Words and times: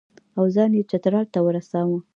او 0.37 0.45
ځان 0.55 0.71
یې 0.77 0.83
چترال 0.91 1.25
ته 1.33 1.39
ورساوه. 1.43 1.99